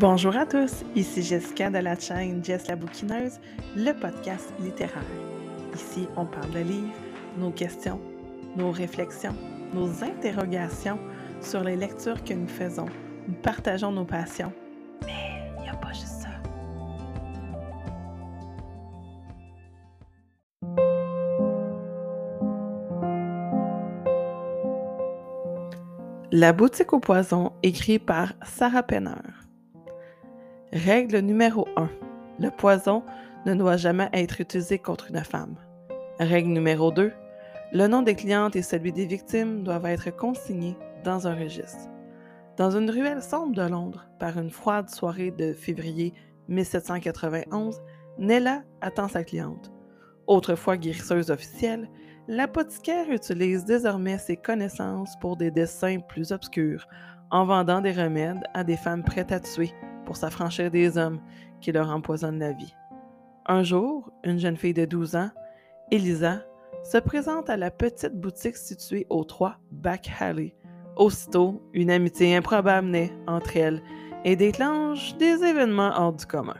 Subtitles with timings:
[0.00, 3.38] Bonjour à tous, ici Jessica de la chaîne Jess la bouquineuse,
[3.76, 5.04] le podcast littéraire.
[5.74, 6.94] Ici, on parle de livres,
[7.36, 8.00] nos questions,
[8.56, 9.34] nos réflexions,
[9.74, 10.98] nos interrogations
[11.42, 12.86] sur les lectures que nous faisons.
[13.28, 14.54] Nous partageons nos passions.
[15.04, 16.28] Mais il n'y a pas juste ça.
[26.32, 29.39] La boutique au poison, écrit par Sarah Penner.
[30.72, 31.90] Règle numéro 1.
[32.38, 33.02] Le poison
[33.44, 35.56] ne doit jamais être utilisé contre une femme.
[36.20, 37.10] Règle numéro 2.
[37.72, 41.88] Le nom des clientes et celui des victimes doivent être consignés dans un registre.
[42.56, 46.14] Dans une ruelle sombre de Londres, par une froide soirée de février
[46.46, 47.80] 1791,
[48.18, 49.72] Nella attend sa cliente.
[50.28, 51.90] Autrefois guérisseuse officielle,
[52.28, 56.86] l'apothicaire utilise désormais ses connaissances pour des dessins plus obscurs,
[57.32, 59.72] en vendant des remèdes à des femmes prêtes à tuer
[60.10, 61.20] pour s'affranchir des hommes
[61.60, 62.74] qui leur empoisonnent la vie.
[63.46, 65.30] Un jour, une jeune fille de 12 ans,
[65.92, 66.42] Elisa,
[66.82, 70.52] se présente à la petite boutique située au 3 Back Alley.
[70.96, 73.80] Aussitôt, une amitié improbable naît entre elles
[74.24, 76.58] et déclenche des événements hors du commun.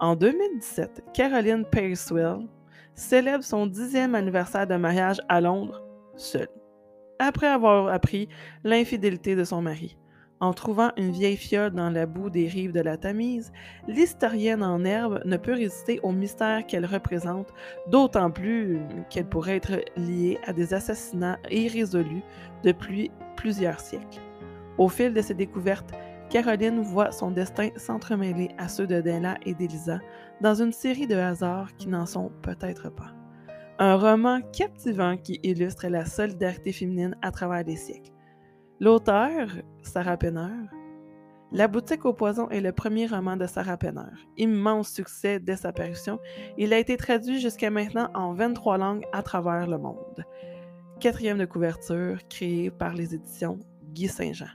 [0.00, 2.46] En 2017, Caroline Pacewell
[2.94, 5.82] célèbre son dixième anniversaire de mariage à Londres
[6.16, 6.48] seule,
[7.18, 8.26] après avoir appris
[8.64, 9.98] l'infidélité de son mari.
[10.40, 13.52] En trouvant une vieille fiole dans la boue des rives de la Tamise,
[13.86, 17.54] l'historienne en herbe ne peut résister au mystère qu'elle représente,
[17.88, 22.22] d'autant plus qu'elle pourrait être liée à des assassinats irrésolus
[22.62, 24.20] depuis plusieurs siècles.
[24.76, 25.94] Au fil de ses découvertes,
[26.30, 30.00] Caroline voit son destin s'entremêler à ceux de Della et d'Elisa
[30.40, 33.14] dans une série de hasards qui n'en sont peut-être pas.
[33.78, 38.13] Un roman captivant qui illustre la solidarité féminine à travers les siècles.
[38.80, 39.46] L'auteur,
[39.82, 40.66] Sarah Penner,
[41.52, 44.10] La boutique au poison est le premier roman de Sarah Penner.
[44.36, 46.18] Immense succès dès sa parution,
[46.58, 50.24] il a été traduit jusqu'à maintenant en 23 langues à travers le monde.
[50.98, 53.60] Quatrième de couverture, créé par les éditions
[53.92, 54.48] Guy Saint-Jean.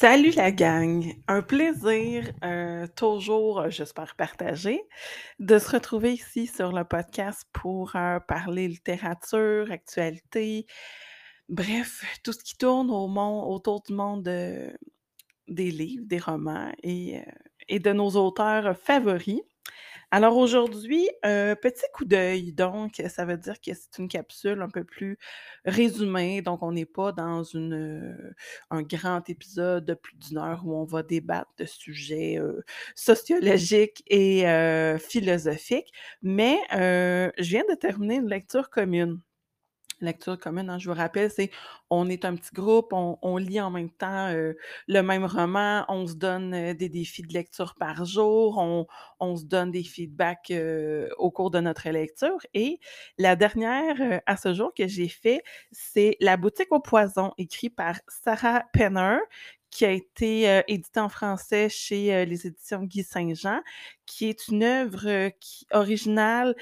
[0.00, 1.14] Salut la gang!
[1.28, 4.80] Un plaisir, euh, toujours, euh, j'espère, partagé,
[5.40, 10.64] de se retrouver ici sur le podcast pour euh, parler littérature, actualité,
[11.50, 17.22] bref, tout ce qui tourne autour du monde des livres, des romans et
[17.68, 19.42] de nos auteurs favoris.
[20.12, 24.68] Alors aujourd'hui, euh, petit coup d'œil, donc ça veut dire que c'est une capsule un
[24.68, 25.18] peu plus
[25.64, 28.34] résumée, donc on n'est pas dans une, euh,
[28.70, 32.60] un grand épisode de plus d'une heure où on va débattre de sujets euh,
[32.96, 34.42] sociologiques et
[34.98, 39.20] philosophiques, mais je viens de terminer une lecture commune
[40.00, 41.50] lecture commune, hein, je vous rappelle, c'est
[41.90, 44.32] on est un petit groupe, on, lit en même temps
[44.86, 48.58] le même roman, on se donne des défis de lecture par jour,
[49.18, 50.52] on, se donne des feedbacks
[51.18, 52.38] au cours de notre lecture.
[52.54, 52.78] Et
[53.18, 57.96] la dernière à ce jour que j'ai fait, c'est La boutique au poison, écrit par
[58.08, 59.18] Sarah Penner,
[59.70, 63.60] qui a été euh, édité en français chez euh, les éditions Guy Saint-Jean,
[64.06, 65.30] qui est une œuvre euh,
[65.72, 66.54] originale.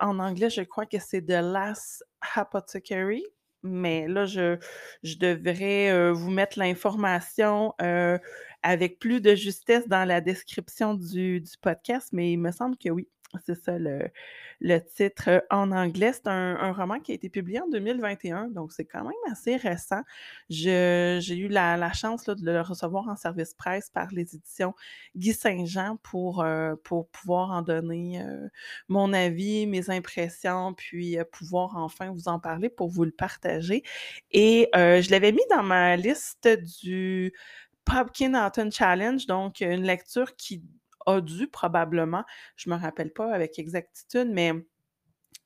[0.00, 2.04] en anglais, je crois que c'est The Last
[2.34, 3.24] Apothecary.
[3.62, 4.56] Mais là, je,
[5.02, 7.74] devrais vous mettre l'information
[8.62, 13.08] avec plus de justesse dans la description du podcast, mais il me semble que oui.
[13.44, 14.10] C'est ça le,
[14.96, 16.12] titre en anglais.
[16.14, 20.00] C'est un, roman qui a été publié en 2021, donc c'est quand même assez récent.
[20.48, 24.74] j'ai eu la, chance de le recevoir en service presse par les éditions
[25.14, 28.48] Guy Saint-Jean pour, euh, pour pouvoir en donner euh,
[28.88, 33.82] mon avis, mes impressions, puis euh, pouvoir enfin vous en parler pour vous le partager.
[34.30, 36.48] Et je l'avais mis dans ma liste
[36.82, 37.32] du
[37.84, 40.62] Pumpkin Autumn Challenge, donc une lecture qui
[41.08, 42.24] a dû probablement,
[42.56, 44.52] je me rappelle pas avec exactitude, mais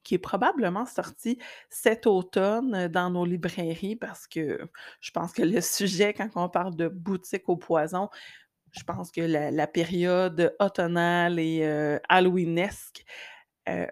[0.02, 1.38] qui est probablement sorti
[1.70, 4.68] cet automne dans nos librairies parce que
[5.00, 8.08] je pense que le sujet, quand on parle de boutique au poison,
[8.72, 13.04] je pense que la, période automnale et euh, halloweenesque
[13.68, 13.86] euh,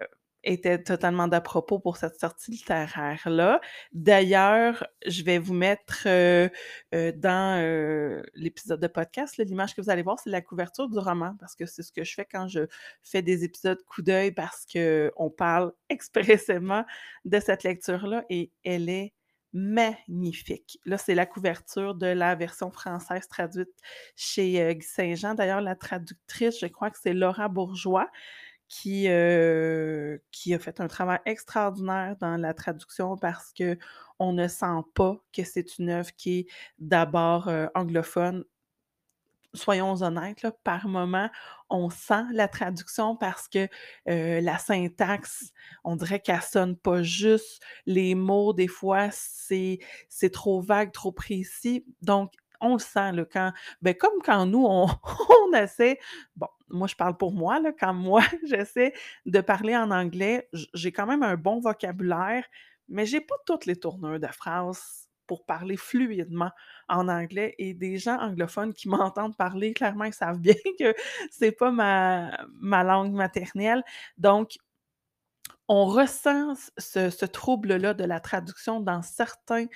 [0.44, 3.60] était totalement d'à propos pour cette sortie littéraire-là.
[3.92, 6.48] D'ailleurs, je vais vous mettre euh,
[6.94, 10.98] euh, dans euh, l'épisode de podcast, l'image que vous allez voir, c'est la couverture du
[10.98, 12.66] roman, parce que c'est ce que je fais quand je
[13.02, 16.84] fais des épisodes coup d'œil, parce qu'on parle expressément
[17.24, 19.12] de cette lecture-là et elle est
[19.52, 20.78] magnifique.
[20.84, 23.68] Là, c'est la couverture de la version française traduite
[24.14, 25.34] chez Guy Saint-Jean.
[25.34, 28.08] D'ailleurs, la traductrice, je crois que c'est Laura Bourgeois
[28.70, 34.82] qui, heu, qui a fait un travail extraordinaire dans la traduction parce qu'on ne sent
[34.94, 36.46] pas que c'est une œuvre qui est
[36.80, 38.44] d'abord, heu, anglophone.
[39.52, 41.28] Soyons honnêtes là, par moment,
[41.70, 43.66] on sent la traduction parce que,
[44.08, 45.50] heu, la syntaxe,
[45.82, 47.60] on dirait qu'elle sonne pas juste.
[47.84, 51.84] Les mots, des fois, c'est c'est trop vague, trop précis.
[52.00, 53.52] Donc on le sent là, quand
[53.82, 54.86] ben, comme quand nous on
[55.50, 55.98] on essaie
[56.36, 58.92] bon, moi je parle pour moi là, quand moi j'essaie
[59.26, 62.44] de parler en anglais, j'ai quand même un bon vocabulaire,
[62.88, 66.50] mais j'ai pas toutes les tournures de phrases pour parler fluidement
[66.88, 70.94] en anglais et des gens anglophones qui m'entendent parler, clairement, ils savent bien que
[71.30, 72.30] c'est pas ma
[72.60, 73.82] ma langue maternelle.
[74.18, 74.56] Donc
[75.68, 79.66] on ressent ce trouble-là de la traduction dans certains,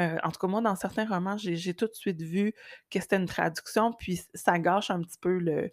[0.00, 2.52] heu, en tout cas moi, dans certains romans, j'ai tout de suite vu
[2.90, 5.70] que c'était une traduction, puis ça gâche un petit peu le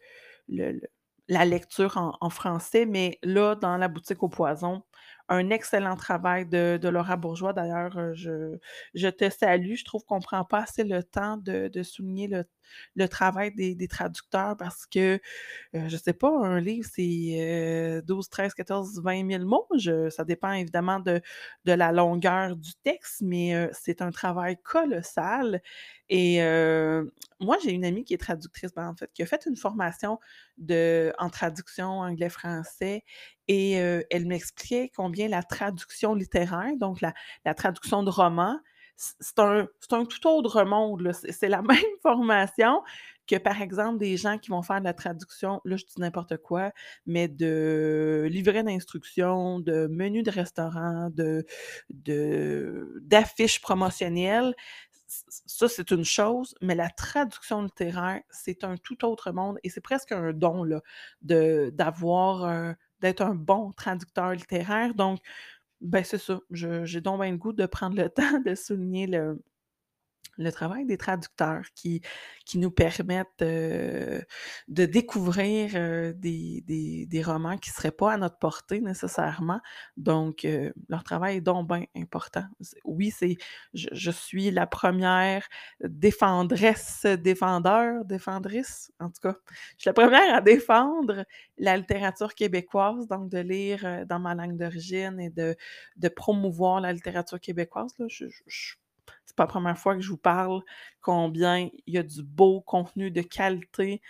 [1.27, 2.85] la lecture en français.
[2.85, 4.83] Mais là, dans La boutique au poison,
[5.31, 7.53] un excellent travail de Laura Bourgeois.
[7.53, 8.13] D'ailleurs, heu,
[8.93, 9.75] je te salue.
[9.75, 12.29] Je trouve qu'on prend pas assez le temps de souligner
[12.95, 15.19] le travail des traducteurs parce que,
[15.75, 19.67] heu, je sais pas, un livre, c'est, heu, 12-13-14-20 000 mots.
[20.11, 21.21] Ça dépend évidemment de
[21.65, 25.61] la longueur du texte, mais, heu, c'est un travail colossal
[26.09, 26.41] et
[27.39, 30.19] moi, j'ai une amie qui est traductrice, ben, en fait, qui a fait une formation
[31.19, 33.03] en traduction anglais-français
[33.53, 33.71] et
[34.09, 38.59] elle m'expliquait combien la traduction littéraire, donc la traduction de romans,
[39.19, 41.11] c'est un un tout autre monde.
[41.29, 42.81] C'est la même formation
[43.27, 46.37] que, par exemple, des gens qui vont faire de la traduction, là, je dis n'importe
[46.37, 46.71] quoi,
[47.05, 51.45] mais de livrets d'instructions, de menus de
[51.89, 54.53] de d'affiches promotionnelles.
[55.07, 59.81] Ça, c'est une chose, mais la traduction littéraire, c'est un tout autre monde et c'est
[59.81, 60.65] presque un don,
[61.21, 64.93] d'avoir, d'être un bon traducteur littéraire.
[64.95, 65.19] Donc,
[65.81, 69.41] ben, c'est ça, j'ai donc le goût de prendre le temps de souligner le
[70.37, 72.01] le travail des traducteurs qui
[72.55, 74.23] nous permettent, heu,
[74.69, 79.59] de découvrir, heu, des romans qui seraient pas à notre portée nécessairement.
[79.97, 82.43] Donc, heu, leur travail est donc ben important.
[82.85, 83.37] Oui, c'est
[83.73, 85.43] je suis la 1re
[85.81, 89.35] défendresse, défendeur, défendrice, en tout cas,
[89.77, 91.25] je suis la 1re à défendre
[91.57, 95.55] la littérature québécoise, donc de lire, dans ma langue d'origine et de
[96.09, 97.93] promouvoir la littérature québécoise,
[99.41, 100.61] la 1re fois que je vous parle
[101.01, 104.01] combien il y a du beau contenu de qualité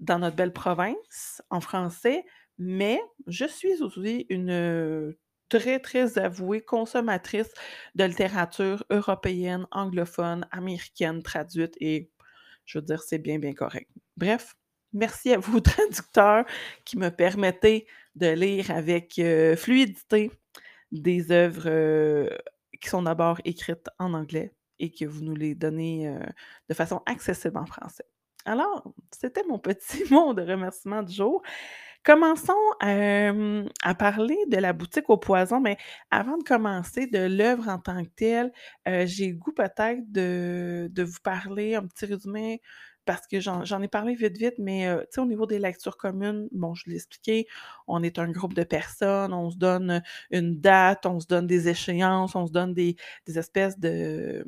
[0.00, 2.24] dans notre belle province, en français,
[2.58, 5.18] mais je suis aussi une, heu,
[5.50, 7.52] très, très avouée consommatrice
[7.96, 12.10] de littérature européenne, anglophone, américaine, traduite et
[12.66, 13.90] je veux dire, c'est bien, bien correct.
[14.16, 14.54] Bref,
[14.94, 16.44] merci à vous traducteurs
[16.84, 17.86] qui me permettez
[18.16, 20.30] de lire avec, heu, fluidité
[20.92, 22.30] des œuvres, heu,
[22.82, 24.52] qui sont d'abord écrites en anglais
[24.82, 26.20] et que vous nous les donnez, heu,
[26.70, 28.04] de façon accessible en français.
[28.46, 31.42] Alors, c'était mon petit mot de remerciement du jour.
[32.04, 32.54] Commençons,
[33.82, 35.76] à parler de La boutique au poison, mais
[36.10, 38.52] avant de commencer de l'œuvre en tant que telle,
[38.88, 42.60] heu, j'ai le goût peut-être de de vous parler un petit résumé
[43.04, 46.74] parce que j'en ai parlé vite, vite, mais, sais, au niveau des lectures communes, bon,
[46.74, 47.46] je l'ai expliqué,
[47.88, 51.68] on est un groupe de personnes, on se donne une date, on se donne des
[51.68, 52.96] échéances, on se donne des
[53.36, 54.44] espèces de,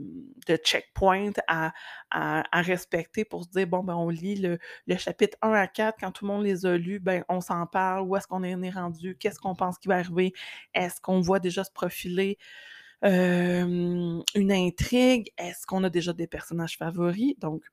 [0.47, 1.73] de checkpoints à
[2.11, 5.97] à respecter pour se dire: «Bon, ben, on lit le le chapitre 1 à 4,
[6.01, 8.07] quand tout le monde les a lus, ben, on s'en parle.
[8.09, 9.17] Où est-ce qu'on est rendu?
[9.19, 10.33] Qu'est-ce qu'on pense qui va arriver?
[10.75, 12.39] Est-ce qu'on voit déjà se profiler,
[13.03, 15.31] hem, une intrigue?
[15.39, 17.65] Est-ce qu'on a déjà des personnages favoris?» donc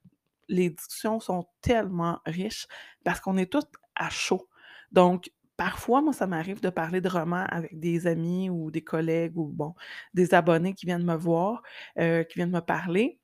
[0.52, 2.68] les discussions sont tellement riches
[3.06, 4.50] parce qu'on est toutes à chaud.
[4.92, 9.38] Donc parfois, moi, ça m'arrive de parler de romans avec des amis ou des collègues
[9.38, 9.76] ou bon,
[10.14, 11.64] des abonnés qui viennent me voir,
[12.00, 13.20] heu, qui viennent me parler.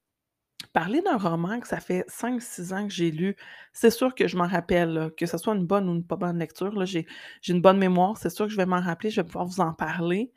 [0.73, 3.35] Parler d'un roman que ça fait 5-6 ans que j'ai lu,
[3.73, 6.39] c'est sûr que je m'en rappelle, que ce soit une bonne ou une pas bonne
[6.39, 7.05] lecture, j'ai
[7.47, 9.73] une bonne mémoire, c'est sûr que je vais m'en rappeler, je vais pouvoir vous en
[9.73, 10.31] parler.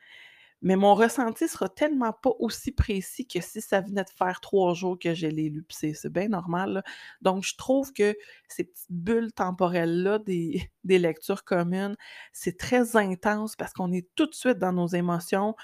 [0.62, 4.74] Mais mon ressenti sera tellement pas aussi précis que si ça venait de faire 3
[4.74, 6.82] jours que je l'ai lu, c'est bien normal.
[7.22, 8.14] Donc je trouve que
[8.48, 10.18] ces petites bulles temporelles-là
[10.84, 11.96] des lectures communes,
[12.32, 15.54] c'est très intense parce qu'on est tout de suite dans nos émotions,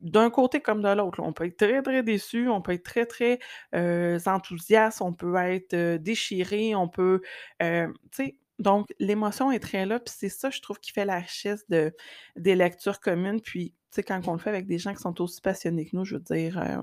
[0.00, 1.20] d'un côté comme de l'autre.
[1.22, 3.38] On peut être très, très déçu, on peut être très, très,
[3.74, 7.22] heu, enthousiaste, on peut être, heu, déchiré, on peut,
[7.62, 8.38] heu, tu sais?
[8.58, 11.94] Donc l'émotion est très là, puis c'est ça, je trouve, qui fait la richesse de
[12.36, 13.40] des lectures communes.
[13.40, 15.96] Puis, tu sais, quand on le fait avec des gens qui sont aussi passionnés que
[15.96, 16.82] nous, je veux dire,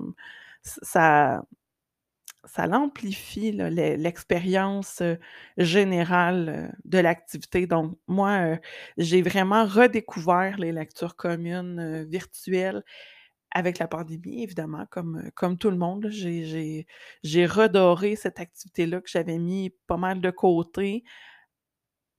[0.62, 1.42] ça
[2.46, 5.02] ça l'amplifie l'expérience
[5.56, 7.66] générale de l'activité.
[7.66, 8.58] Donc, moi,
[8.98, 12.82] j'ai vraiment redécouvert les lectures communes virtuelles
[13.50, 16.08] avec la pandémie, évidemment, comme, comme tout le monde.
[16.10, 21.04] J'ai redoré cette activité-là que j'avais mis pas mal de côté.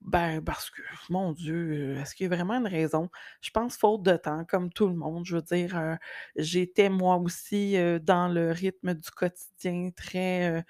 [0.05, 3.09] Ben, parce que, mon Dieu, est-ce qu'il y a vraiment une raison?
[3.41, 5.25] Je pense faute de temps, comme tout le monde.
[5.25, 5.97] Je veux dire,
[6.35, 10.63] j'étais moi aussi dans le rythme du quotidien très,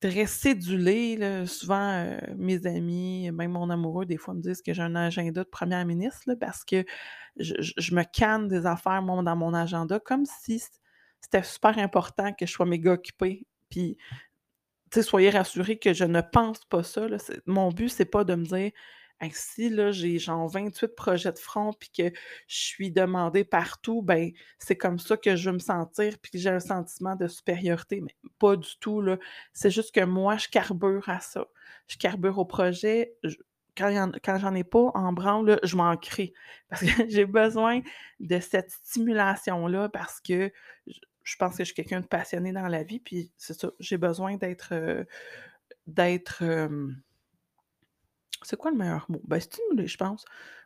[0.00, 1.46] très cédulé.
[1.46, 2.06] Souvent,
[2.36, 5.86] mes amis, même mon amoureux, des fois me disent que j'ai un agenda de première
[5.86, 6.84] ministre parce que
[7.38, 10.62] je, me canne des affaires dans mon agenda comme si
[11.22, 13.46] c'était super important que je sois méga occupée.
[13.70, 13.96] Puis
[15.00, 17.06] soyez rassurés que je ne pense pas ça.
[17.46, 18.72] Mon but, c'est pas de me dire
[19.30, 22.08] si là, j'ai genre 28 projets de front puis que
[22.48, 26.38] je suis demandée partout, ben c'est comme ça que je veux me sentir puis que
[26.38, 28.00] j'ai un sentiment de supériorité.
[28.00, 29.02] Mais pas du tout.
[29.52, 31.46] C'est juste que moi, je carbure à ça.
[31.86, 33.14] Je carbure au projet.
[33.76, 36.32] quand, j'en ai pas en branle, je m'en crée.
[36.68, 37.80] Parce que j'ai besoin
[38.20, 40.50] de cette stimulation-là parce que
[41.24, 43.98] je pense que je suis quelqu'un de passionné dans la vie, puis c'est ça, j'ai
[43.98, 44.70] besoin d'être.
[44.72, 45.04] Euh,
[45.86, 46.42] d'être.
[48.42, 49.20] c'est quoi le meilleur mot?
[49.24, 50.24] Ben, stimulé, je pense.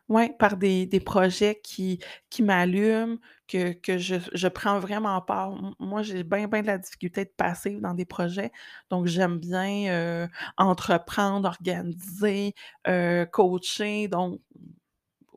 [0.08, 1.98] Oui, par des, projets qui,
[2.30, 5.52] qui m'allument, que, que je, je, prends vraiment part.
[5.80, 8.52] Moi, j'ai bien, bien de la difficulté de passer dans des projets.
[8.88, 12.54] Donc, j'aime bien entreprendre, organiser,
[13.32, 14.08] coacher.
[14.08, 14.40] Donc,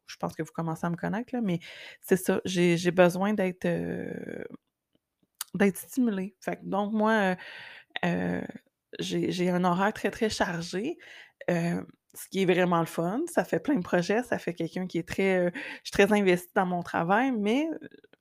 [0.09, 1.59] je pense que vous commencez à me connaître, là, mais
[2.01, 2.41] c'est ça.
[2.45, 3.65] J'ai besoin d'être
[5.53, 6.35] d'être stimulée.
[6.39, 7.35] Fait donc moi,
[8.99, 10.97] j'ai un horaire très, très chargé,
[11.47, 13.21] ce qui est vraiment le fun.
[13.27, 16.51] Ça fait plein de projets, ça fait quelqu'un qui est très, je suis très investie
[16.55, 17.67] dans mon travail, mais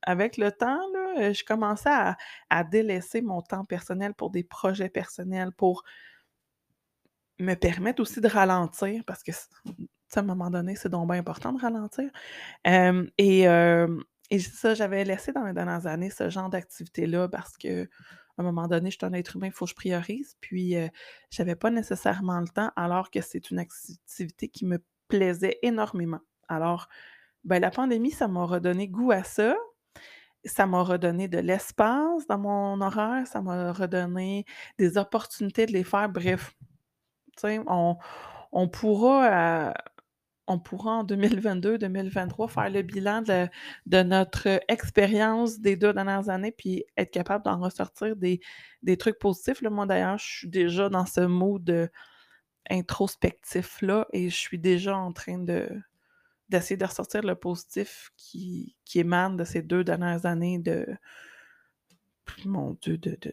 [0.03, 2.15] avec le temps, là, je commençais
[2.51, 5.85] à, délaisser mon temps personnel pour des projets personnels, pour
[7.39, 9.33] me permettre aussi de ralentir parce que,
[10.17, 12.11] à un moment donné, c'est donc bien important de ralentir.
[12.65, 13.47] et
[14.31, 17.89] et ça, j'avais laissé dans les dernières années ce genre d'activité-là parce que
[18.39, 20.37] à un moment donné, je suis un être humain, il faut que je priorise.
[20.41, 20.89] Puis, je
[21.31, 26.21] j'avais pas nécessairement le temps, alors que c'est une activité qui me plaisait énormément.
[26.47, 26.89] Alors,
[27.45, 29.57] ben, la pandémie, ça m'a redonné goût à ça.
[30.45, 33.27] Ça m'a redonné de l'espace dans mon horaire.
[33.27, 34.45] Ça m'a redonné
[34.79, 36.09] des opportunités de les faire.
[36.09, 36.55] Bref,
[37.37, 37.97] tu sais, on,
[38.53, 39.75] on pourra
[40.49, 46.85] on pourra en 2022-2023 faire le bilan de, notre expérience des deux dernières années, puis
[46.97, 48.41] être capable d'en ressortir des,
[48.99, 49.63] trucs positifs.
[49.63, 51.91] moi, d'ailleurs, je suis déjà dans ce mode
[52.71, 55.69] introspectif-là et je suis déjà en train de
[56.49, 60.87] d'essayer de ressortir le positif qui, émane de ces deux dernières années de
[62.47, 63.33] mon Dieu, de, de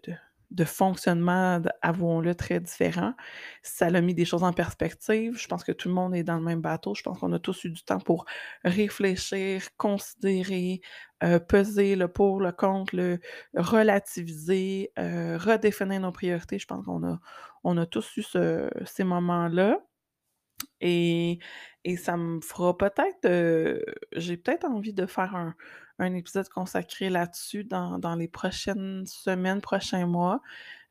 [0.52, 3.14] de fonctionnement, avouons-le, très différent.
[3.62, 5.38] Ça a mis des choses en perspective.
[5.38, 6.94] Je pense que tout le monde est dans le même bateau.
[6.96, 8.26] Je pense qu'on a tous eu du temps pour
[8.64, 10.82] réfléchir, considérer,
[11.24, 13.20] euh, peser le pour, le contre, le
[13.56, 16.60] relativiser, euh, redéfinir nos priorités.
[16.60, 17.20] Je pense qu'on a,
[17.64, 18.24] on a tous eu
[18.86, 19.80] ces moments-là.
[20.82, 21.40] Et,
[21.84, 23.80] et ça me fera peut-être, euh,
[24.14, 25.56] j'ai peut-être envie de faire un,
[26.00, 30.42] un épisode consacré là-dessus dans, les prochaines semaines, prochains mois.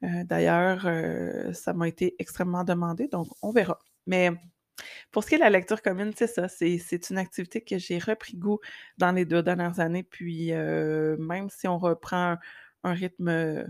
[0.02, 3.80] Euh, d'ailleurs, euh, ça m'a été extrêmement demandé, donc on verra.
[4.06, 4.30] Mais
[5.10, 7.98] pour ce qui est de la lecture commune, c'est ça, c'est une activité que j'ai
[7.98, 8.60] repris goût
[8.98, 10.02] dans les deux dernières années.
[10.02, 12.36] Puis euh, même si on reprend
[12.82, 13.64] un, rythme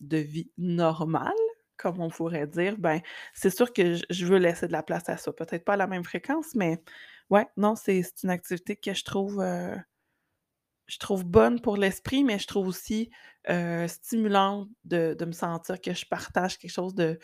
[0.00, 1.32] de vie normal,
[1.76, 3.00] comme on pourrait dire, ben
[3.34, 5.32] c'est sûr que je veux laisser de la place à ça.
[5.32, 6.82] Peut-être pas à la même fréquence, mais
[7.30, 9.42] ouais, non, c'est une activité que je trouve
[10.88, 13.10] je trouve bonne pour l'esprit, mais je trouve aussi
[13.50, 17.18] euh, stimulante de, me sentir que je partage quelque chose de,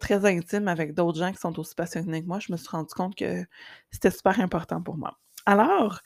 [0.00, 2.38] très intime avec d'autres gens qui sont aussi passionnés que moi.
[2.40, 3.44] Je me suis rendu compte que
[3.90, 5.18] c'était super important pour moi.
[5.44, 6.00] Alors,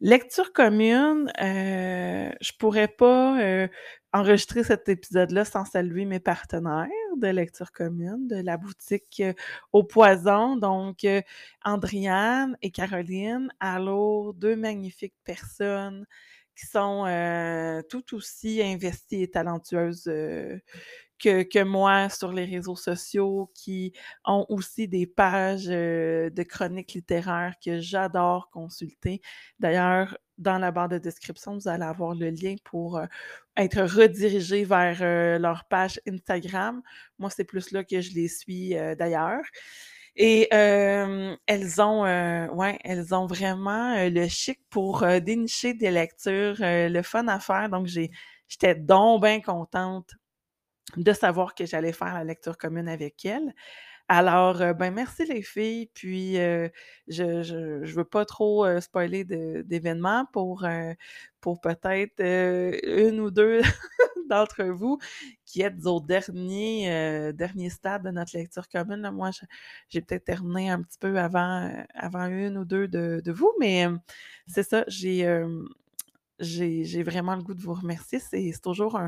[0.00, 3.66] lecture commune, euh, je pourrais pas euh,
[4.12, 9.22] enregistrer cet épisode-là sans saluer mes partenaires de lecture commune, de la boutique
[9.72, 10.56] au poison.
[10.56, 11.06] Donc,
[11.64, 16.04] Andriane et Caroline, allô, deux magnifiques personnes
[16.60, 17.04] qui sont
[17.88, 20.04] tout aussi investies et talentueuses
[21.18, 23.92] que, que, moi sur les réseaux sociaux, qui
[24.24, 29.20] ont aussi des pages de chroniques littéraires que j'adore consulter.
[29.58, 33.00] D'ailleurs, dans la barre de description, vous allez avoir le lien pour
[33.56, 36.82] être redirigé vers leur page Instagram.
[37.18, 39.44] Moi, c'est plus là que je les suis d'ailleurs.
[40.16, 42.02] Et elles ont,
[42.54, 47.68] ouais, elles ont vraiment le chic pour dénicher des lectures, le fun à faire.
[47.70, 48.10] Donc, j'ai,
[48.48, 50.10] j'étais donc bien contente
[50.96, 53.54] de savoir que j'allais faire la lecture commune avec elle.
[54.12, 56.68] Alors, heu, ben, merci les filles, puis, heu,
[57.06, 60.94] je je veux pas trop, heu, spoiler d'événements pour, heu,
[61.40, 63.60] pour peut-être, 1 ou 2
[64.28, 64.98] d'entre vous
[65.46, 66.88] qui êtes au dernier,
[67.70, 69.08] stade de notre lecture commune.
[69.12, 69.30] Moi,
[69.88, 71.70] j'ai peut-être terminé un petit peu avant,
[72.24, 73.86] 1 ou 2 de vous, mais,
[74.48, 75.24] c'est ça, j'ai,
[77.04, 78.18] vraiment le goût de vous remercier.
[78.20, 78.98] C'est toujours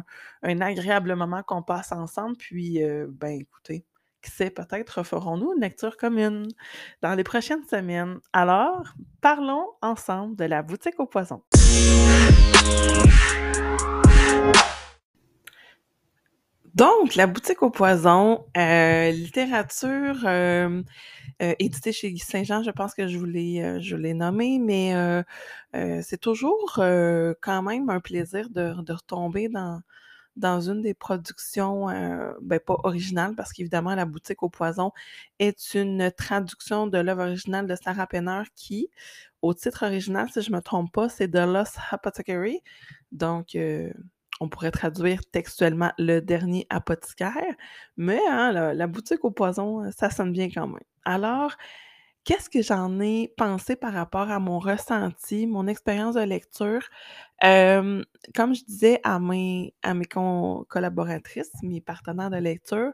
[0.42, 3.84] un agréable moment qu'on passe ensemble, puis, ben, écoutez,
[4.22, 6.48] qui sait, peut-être referons-nous une lecture commune
[7.02, 8.18] dans les prochaines semaines.
[8.32, 11.42] Alors, parlons ensemble de La boutique au poison.
[16.74, 20.84] Donc, La boutique au poison, heu, littérature, hem,
[21.42, 24.94] heu, éditée chez Saint-Jean, je pense que je vous l'ai, heu, je l'ai nommé, mais,
[26.02, 29.82] c'est toujours, quand même un plaisir de retomber dans
[30.36, 34.92] dans une des productions, heu, ben, pas originales parce qu'évidemment La boutique au poison
[35.38, 38.88] est une traduction de l'œuvre originale de Sarah Penner qui,
[39.42, 42.60] au titre original, si je me trompe pas, c'est The Lost Apothecary.
[43.12, 43.92] Donc, heu,
[44.40, 47.54] on pourrait traduire textuellement Le dernier apothicaire,
[47.96, 50.80] mais hein, la La boutique au poison, ça sonne bien quand même.
[51.04, 51.52] Alors,
[52.24, 56.82] qu'est-ce que j'en ai pensé par rapport à mon ressenti, mon expérience de lecture?
[58.34, 62.92] Comme je disais à mes à mes collaboratrices, mes partenaires de lecture,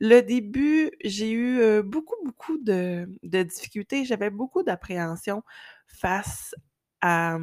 [0.00, 4.04] le début, j'ai eu, beaucoup, beaucoup de de difficultés.
[4.06, 5.42] J'avais beaucoup d'appréhension
[5.88, 6.54] face
[7.02, 7.38] à,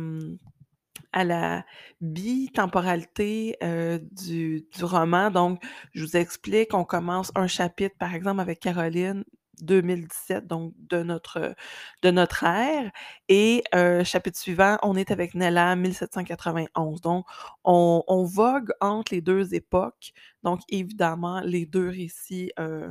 [1.13, 1.65] à la
[2.01, 5.31] bitemporalité, heu, du du roman.
[5.31, 9.23] Donc, je vous explique, on commence un chapitre, par exemple, avec Caroline,
[9.61, 11.55] 2017, donc de notre
[12.03, 12.91] de notre ère
[13.29, 17.01] et heu, chapitre suivant, on est avec Nella, 1791.
[17.01, 17.25] Donc,
[17.63, 20.13] on on vogue entre les 2 époques.
[20.43, 22.89] Donc, évidemment, les 2 récits, heu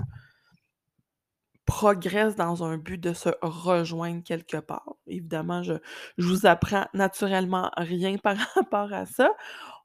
[1.65, 4.95] progressent dans un but de se rejoindre quelque part.
[5.09, 5.75] Évidemment, je
[6.19, 9.31] je vous apprends naturellement rien par rapport à ça.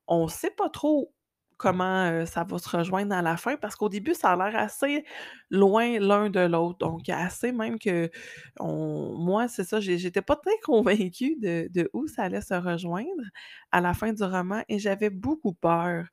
[0.08, 1.14] On sait pas trop
[1.62, 5.06] comment, ça va se rejoindre à la fin parce qu'au début, ça a l'air assez
[5.50, 6.80] loin l'un de l'autre.
[6.80, 12.42] Donc assez même qu'on moi, c'est ça, j'étais pas très convaincue de où ça allait
[12.42, 13.24] se rejoindre
[13.72, 16.06] à la fin du roman et j'avais beaucoup peur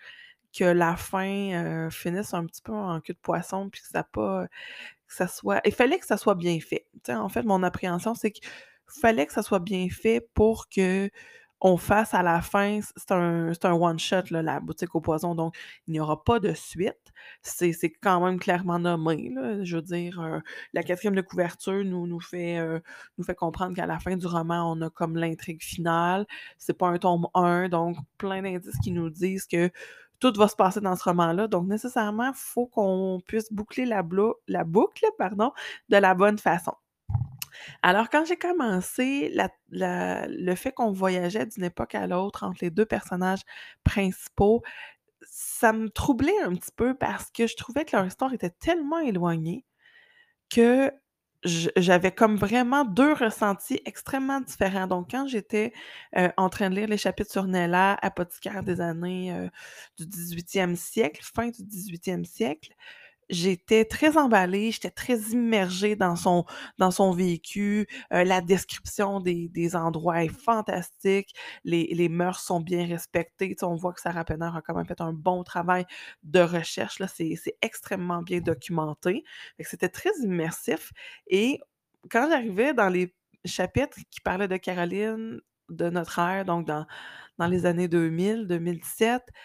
[0.56, 4.46] que la fin, finisse un petit peu en queue de poisson puis que ça pas
[5.06, 6.86] que ça soit il fallait que ça soit bien fait.
[6.94, 8.48] Tu sais, en fait, mon appréhension, c'est qu'il
[8.86, 10.68] fallait que ça soit bien fait pour
[11.58, 15.34] qu'on fasse à la fin c'est un un one shot là, La boutique au poison,
[15.34, 15.54] donc
[15.86, 16.96] il n'y aura pas de suite.
[17.42, 20.40] C'est quand même clairement nommé là, je veux dire, heu,
[20.72, 22.80] la 4e de couverture nous nous fait, heu,
[23.18, 26.26] nous fait comprendre qu'à la fin du roman, on a comme l'intrigue finale.
[26.58, 29.70] C'est pas un tome 1, donc plein d'indices qui nous disent que
[30.20, 31.48] tout va se passer dans ce roman-là.
[31.48, 34.02] Donc nécessairement, faut qu'on puisse boucler la
[34.48, 35.52] la boucle, pardon,
[35.88, 36.72] de la bonne façon.
[37.82, 39.32] Alors quand j'ai commencé,
[39.70, 43.42] le fait qu'on voyageait d'une époque à l'autre entre les 2 personnages
[43.84, 44.62] principaux,
[45.22, 49.00] ça me troublait un petit peu parce que je trouvais que leur histoire était tellement
[49.00, 49.64] éloignée
[50.50, 50.92] que
[51.76, 54.86] j'avais comme vraiment 2 ressentis extrêmement différents.
[54.88, 55.72] Donc quand j'étais,
[56.16, 59.50] heu, en train de lire les chapitres sur Nella, apothicaire des années, heu,
[59.98, 62.74] du 18e siècle, fin du 18e siècle,
[63.30, 66.44] j'étais très emballée, j'étais très immergée dans son
[66.78, 72.60] dans son vécu, heu, la description des des endroits est fantastique, les les mœurs sont
[72.60, 73.54] bien respectées.
[73.62, 75.84] On voit que Sarah Penner a quand même fait un bon travail
[76.22, 79.24] de recherche, c'est extrêmement bien documenté.
[79.60, 80.92] C'était très immersif
[81.26, 81.60] et
[82.10, 83.14] quand j'arrivais dans les
[83.44, 86.86] chapitres qui parlaient de Caroline, de notre ère, donc dans
[87.38, 89.38] dans les années 2000-2017, j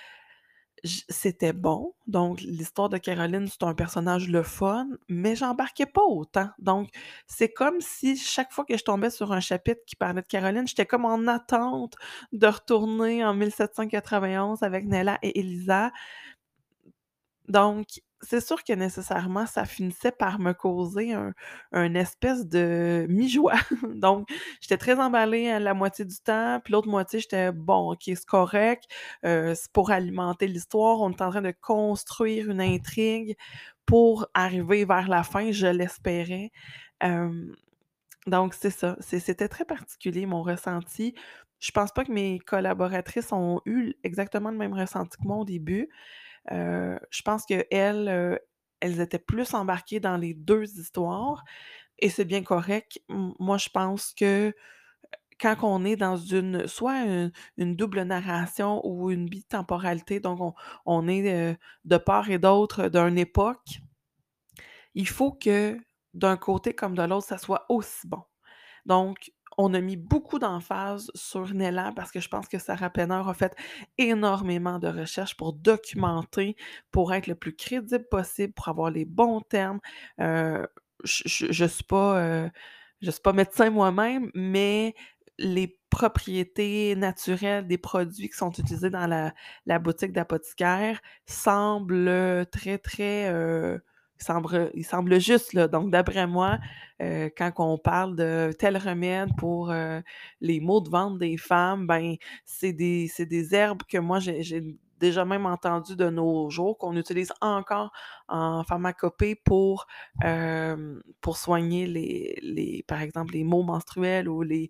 [0.83, 1.93] c'était bon.
[2.07, 6.49] Donc l'histoire de Caroline, c'est un personnage le fun, mais j'embarquais pas autant.
[6.59, 6.89] Donc
[7.27, 10.67] c'est comme si chaque fois que je tombais sur un chapitre qui parlait de Caroline,
[10.67, 11.95] j'étais comme en attente
[12.33, 15.91] de retourner en 1791 avec Nella et Élisa.
[17.47, 17.87] Donc
[18.23, 21.13] c'est sûr que nécessairement, ça finissait par me causer
[21.73, 23.53] un espèce de mi-joie.
[23.95, 24.27] Donc
[24.61, 28.25] j'étais très emballée à la moitié du temps, puis l'autre moitié, j'étais: «Bon, OK, c'est
[28.25, 28.85] correct,
[29.25, 33.35] heu, c'est pour alimenter l'histoire, on est en train de construire une intrigue
[33.85, 36.51] pour arriver vers la fin», je l'espérais.
[38.27, 41.13] Donc c'est ça, c'était très particulier mon ressenti.
[41.59, 45.45] Je pense pas que mes collaboratrices ont eu exactement le même ressenti que moi au
[45.45, 45.89] début.
[46.51, 48.39] Heu, je pense qu'elles, heu,
[48.81, 51.43] elles étaient plus embarquées dans les 2 histoires
[51.99, 52.99] et c'est bien correct.
[53.09, 54.53] Moi, je pense que
[55.41, 57.03] quand on est dans une soit
[57.57, 63.17] une double narration ou une bitemporalité, donc on est, heu, de part et d'autre d'une
[63.19, 63.81] époque
[64.95, 65.77] il faut que,
[66.13, 68.21] d'un côté comme de l'autre, ça soit aussi bon.
[68.85, 73.21] Donc, on a mis beaucoup d'emphase sur Nella parce que je pense que Sarah Penner
[73.25, 73.55] a fait
[73.97, 76.55] énormément de recherches pour documenter,
[76.91, 79.79] pour être le plus crédible possible, pour avoir les bons termes.
[80.19, 80.67] Heu,
[81.03, 82.49] je je suis pas,
[83.01, 84.95] je suis pas médecin moi-même, mais
[85.39, 89.07] les propriétés naturelles des produits qui sont utilisés dans
[89.65, 93.29] la boutique d'apothicaire semblent, très, très,
[94.19, 95.67] heu, semble ils semblent justes, là.
[95.67, 96.59] Donc d'après moi,
[97.01, 100.01] heu, quand on parle de tel remède pour, heu,
[100.41, 104.43] les maux de ventre des femmes, ben, c'est des des herbes que moi j'ai
[105.03, 107.91] déjà même entendu de nos jours, qu'on utilise encore
[108.29, 109.87] en pharmacopée pour,
[111.21, 114.69] pour soigner les les par exemple, les maux menstruels ou les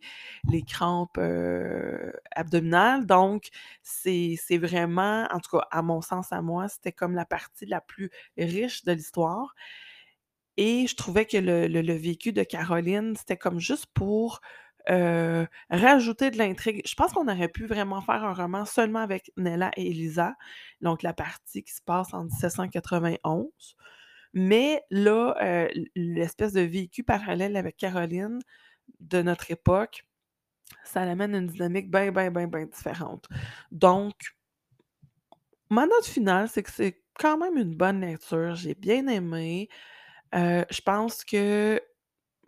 [0.50, 1.20] les crampes,
[2.36, 3.06] abdominales.
[3.06, 3.50] Donc
[3.84, 7.82] c'est vraiment en tout cas, à mon sens à moi, c'était comme la partie la
[7.82, 9.56] plus riche de l'histoire
[10.58, 14.42] et je trouvais que le le vécu de Caroline, c'était comme juste pour,
[14.90, 16.82] heu, rajouter de l'intrigue.
[16.88, 20.36] Je pense qu'on aurait pu vraiment faire un roman seulement avec Nella et Élisa,
[20.82, 23.76] donc la partie qui se passe en 1791.
[24.34, 28.40] Mais là, heu, l l'espèce de vécu parallèle avec Caroline
[29.02, 30.06] de notre époque,
[30.86, 33.28] ça l'amène une dynamique ben, ben, ben, ben différente.
[33.72, 34.16] Donc
[35.70, 39.70] ma note finale, c'est que c'est quand même une bonne lecture, j'ai bien aimé.
[40.36, 41.82] Heu, je pense que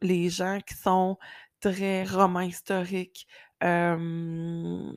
[0.01, 1.17] les gens qui sont
[1.59, 3.27] très romans historiques,
[3.61, 4.95] hem,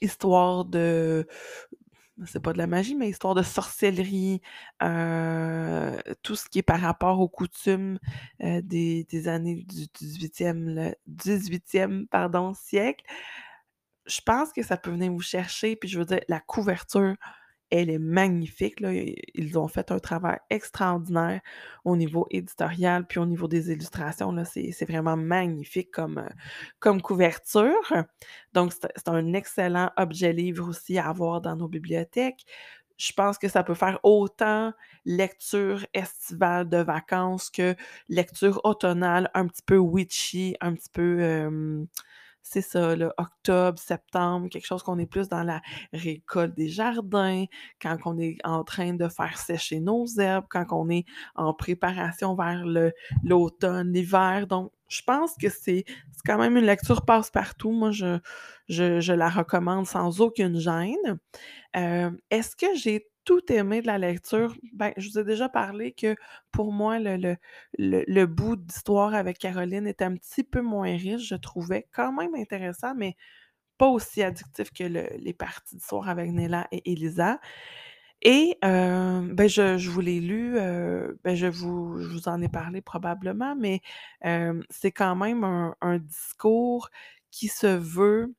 [0.00, 1.26] histoire de
[2.26, 4.40] c'est pas de la magie, mais histoire de sorcellerie,
[6.22, 7.98] tout ce qui est par rapport aux coutumes,
[8.40, 13.04] des des années du 18e le 18e pardon, siècle.
[14.06, 17.14] Je pense que ça peut venir vous chercher, puis je veux dire, la couverture,
[17.70, 18.90] elle est magnifique, là.
[19.34, 21.40] Ils ont fait un travail extraordinaire
[21.84, 26.28] au niveau éditorial, puis au niveau des illustrations, là, c'est c'est vraiment magnifique comme, heu,
[26.80, 27.74] comme couverture.
[28.52, 32.44] Donc c'est un excellent objet livre aussi à avoir dans nos bibliothèques.
[32.96, 34.72] Je pense que ça peut faire autant
[35.04, 37.74] lecture estivale de vacances que
[38.08, 41.86] lecture automnale un petit peu witchy, un petit peu, hem,
[42.44, 47.46] c'est ça là, octobre, septembre, quelque chose qu'on est plus dans la récolte des jardins,
[47.80, 52.36] quand on est en train de faire sécher nos herbes, quand on est en préparation
[52.36, 52.64] vers
[53.24, 54.46] l'automne, l'hiver.
[54.46, 55.84] Donc je pense que c'est
[56.26, 57.72] quand même une lecture passe-partout.
[57.72, 58.18] Moi, je
[58.68, 61.18] je je la recommande sans aucune gêne.
[61.72, 64.56] Hem, est-ce que j'ai tout aimé de la lecture?
[64.72, 66.16] Ben, je vous ai déjà parlé que
[66.52, 67.36] pour moi, le le
[67.78, 71.88] le le bout d'histoire avec Caroline était un petit peu moins riche, je trouvais.
[71.92, 73.16] Quand même intéressant, mais
[73.78, 77.40] pas aussi addictif que le les parties d'histoire avec Nella et Élisa
[78.22, 82.40] et heu, ben, je je vous l'ai lu, heu, ben, je vous je vous en
[82.42, 83.80] ai parlé probablement, mais
[84.22, 86.88] hem, c'est quand même un un discours
[87.30, 88.34] qui se veut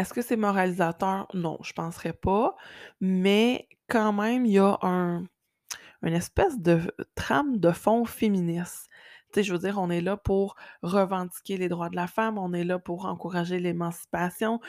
[0.00, 1.28] est-ce que c'est moralisateur?
[1.34, 2.56] Non, je penserais pas,
[3.00, 5.24] mais quand même, il y a un
[6.02, 6.80] une espèce de
[7.14, 8.88] trame de fond féministe.
[9.32, 12.38] Tu sais, je veux dire, on est là pour revendiquer les droits de la femme,
[12.38, 14.60] on est là pour encourager l'émancipation.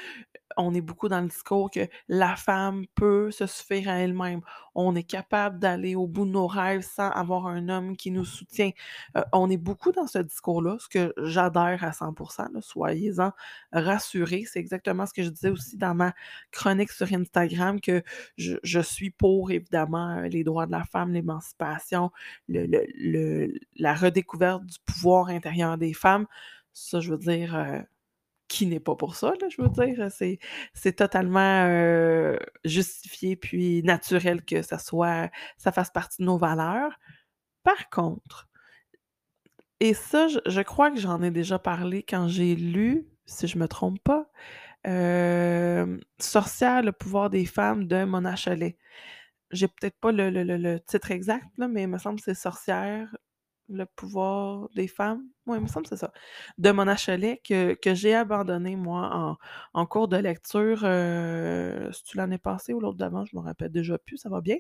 [0.58, 4.42] On est beaucoup dans le discours que la femme peut se suffire à elle-même.
[4.76, 8.26] On est capable d'aller au bout de nos rêves sans avoir un homme qui nous
[8.26, 8.72] soutient.
[9.18, 12.14] Heu, on est beaucoup dans ce discours-là, ce que j'adhère à 100
[12.54, 13.32] là, soyez-en
[13.74, 14.44] rassurés.
[14.46, 16.14] C'est exactement ce que je disais aussi dans ma
[16.52, 18.04] chronique sur Instagram que
[18.38, 22.12] je je suis pour évidemment, heu, les droits de la femme, l'émancipation,
[22.48, 26.26] le le le la redécouverte du pouvoir intérieur des femmes.
[26.74, 27.84] Ça, je veux dire, heu,
[28.52, 29.48] qui n'est pas pour ça, là?
[29.50, 30.40] Je veux dire, c'est
[30.74, 37.00] c'est totalement, heu, justifié puis naturel que ça soit ça fasse partie de nos valeurs.
[37.64, 38.50] Par contre
[39.80, 43.68] et ça, je crois que j'en ai déjà parlé quand j'ai lu, si je me
[43.68, 44.30] trompe pas,
[44.86, 48.78] hem, Sorcière, le pouvoir des femmes de Mona Chollet.
[49.52, 52.26] J'ai peut-être pas le le le le titre exact là, mais il me semble que
[52.26, 53.16] c'est Sorcière,
[53.72, 55.24] le pouvoir des femmes.
[55.48, 56.12] Ouais, il me semble que c'est ça,
[56.58, 59.38] de Mona Chollet que que j'ai abandonné moi en
[59.74, 63.26] en cours de lecture, heu, c'est-tu l'année passée ou l'autre d'avant?
[63.26, 64.58] Je me rappelle déjà plus, ça va bien.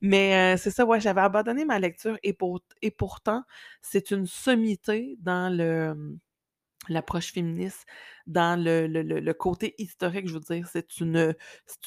[0.00, 3.44] Mais heu, c'est ça, ouais, j'avais abandonné ma lecture et pour et pourtant,
[3.82, 6.16] c'est une sommité dans le,
[6.88, 7.86] l'approche féministe,
[8.26, 10.66] dans le le le côté historique, je veux dire.
[10.68, 11.34] C'est une,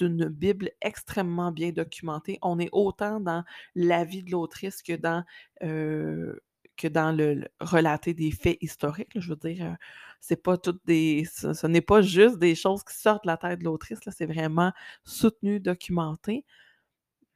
[0.02, 2.40] une bible extrêmement bien documentée.
[2.42, 3.44] On est autant dans
[3.76, 5.24] la vie de l'autrice que dans,
[5.64, 6.40] heu,
[6.78, 9.76] que dans le relater des faits historiques, je veux dire,
[10.22, 13.60] c'est pas toutes des ce n'est pas juste des choses qui sortent de la tête
[13.60, 14.72] de l'autrice, c'est vraiment
[15.04, 16.46] soutenu, documenté.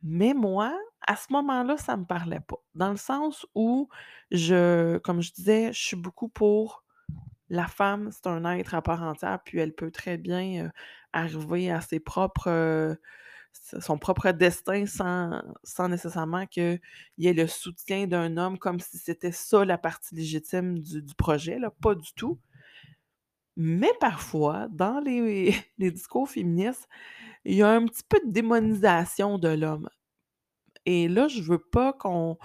[0.04, 0.78] Mais moi,
[1.08, 2.58] à ce moment-là, ça me parlait pas.
[2.76, 3.90] Dans le sens où
[4.32, 6.84] je comme je disais, je suis beaucoup pour
[7.50, 10.72] la femme, c'est un être à part entière, puis elle peut très bien,
[11.14, 12.98] arriver à ses propres,
[13.80, 16.82] son propre destin sans sans nécessairement qu'il
[17.18, 21.60] y ait le soutien d'un homme comme si c'était ça la partie légitime du projet,
[21.60, 22.40] là, pas du tout.
[23.58, 26.88] Mais parfois, dans les les discours féministes,
[27.46, 29.90] il y a un petit peu de démonisation de l'homme.
[30.86, 32.38] Et là, je veux pas qu'on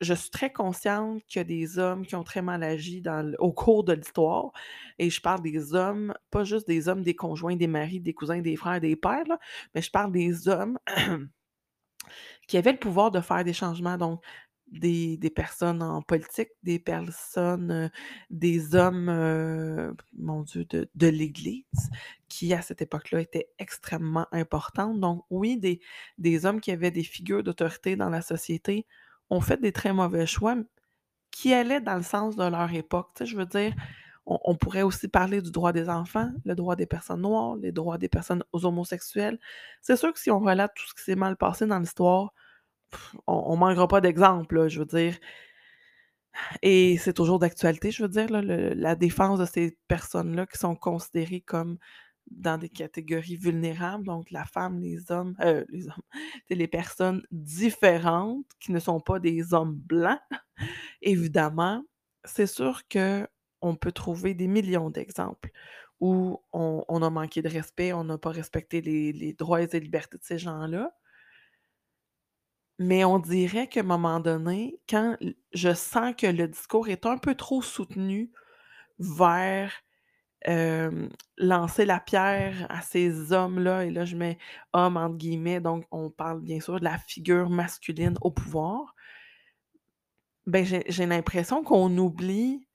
[0.00, 3.02] je suis très consciente qu'il y a des hommes qui ont très mal agi
[3.38, 4.50] au cours de l'histoire
[4.98, 8.40] et je parle des hommes, pas juste des hommes, des conjoints, des maris, des cousins,
[8.40, 9.24] des frères, des pères,
[9.74, 10.78] mais je parle des hommes
[12.48, 13.96] qui avaient le pouvoir de faire des changements.
[13.96, 14.22] Donc
[14.68, 17.90] des personnes en politique, des personnes,
[18.30, 21.90] des hommes, mon Dieu, de l'Église
[22.28, 25.00] qui, à cette époque-là, étaient extrêmement importantes.
[25.00, 25.80] Donc oui,
[26.18, 28.86] des hommes qui avaient des figures d'autorité dans la société
[29.30, 30.56] ont fait des très mauvais choix
[31.30, 33.10] qui allaient dans le sens de leur époque.
[33.14, 33.74] Tu sais, je veux dire,
[34.24, 37.98] on pourrait aussi parler du droit des enfants, le droit des personnes noires, les droits
[37.98, 39.38] des personnes homosexuelles.
[39.80, 42.34] C'est sûr que si on relate tout ce qui s'est mal passé dans l'histoire,
[43.26, 45.16] on ne manquera pas d'exemples, je veux dire.
[46.62, 51.40] Et c'est toujours d'actualité, je veux dire, la défense de ces personnes-là qui sont considérées
[51.40, 51.78] comme
[52.30, 56.02] dans des catégories vulnérables, donc la femme, les hommes, euh, les hommes,
[56.48, 60.20] c'est les personnes différentes qui ne sont pas des hommes blancs,
[61.02, 61.84] évidemment,
[62.24, 63.26] c'est sûr que
[63.62, 65.50] on peut trouver des millions d'exemples
[65.98, 69.80] où on, a manqué de respect, on n'a pas respecté les, les droits et les
[69.80, 70.92] libertés de ces gens-là.
[72.78, 75.16] Mais on dirait qu'à un moment donné, quand
[75.52, 78.30] je sens que le discours est un peu trop soutenu
[78.98, 79.72] vers,
[81.38, 84.38] lancer la pierre à ces hommes-là et là je mets
[84.72, 88.94] «hommes» entre guillemets, donc on parle bien sûr de la figure masculine au pouvoir.
[90.46, 92.68] Ben, j'ai l'impression qu'on oublie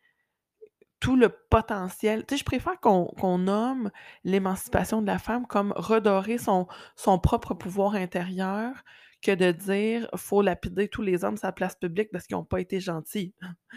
[1.00, 2.26] tout le potentiel.
[2.26, 3.90] Tu sais, je préfère qu'on nomme
[4.26, 8.84] l'émancipation de la femme comme redorer son son propre pouvoir intérieur
[9.22, 12.46] que de dire faut lapider tous les hommes sur la place publique parce qu'ils n'ont
[12.46, 13.34] pas été gentils.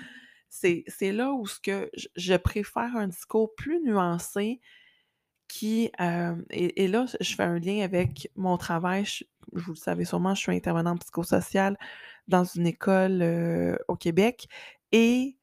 [0.49, 4.61] C'est, là où ce que je, préfère un discours plus nuancé
[5.49, 9.05] qui euh, et, là, je fais un lien avec mon travail.
[9.05, 11.77] Je, vous le savez sûrement, je suis intervenante psychosociale
[12.29, 14.47] dans une école euh, au Québec
[14.93, 15.37] et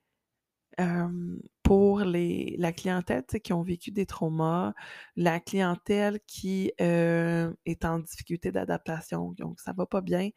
[1.71, 4.73] pour la clientèle qui ont vécu des traumas,
[5.15, 10.31] la clientèle qui est en difficulté d'adaptation, donc ça va pas bien,